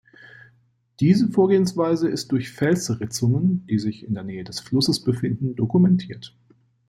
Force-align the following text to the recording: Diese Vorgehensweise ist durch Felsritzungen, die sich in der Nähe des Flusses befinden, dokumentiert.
Diese 0.99 1.29
Vorgehensweise 1.29 2.09
ist 2.09 2.31
durch 2.31 2.49
Felsritzungen, 2.51 3.67
die 3.67 3.77
sich 3.77 4.03
in 4.03 4.15
der 4.15 4.23
Nähe 4.23 4.43
des 4.43 4.59
Flusses 4.59 4.99
befinden, 4.99 5.55
dokumentiert. 5.55 6.35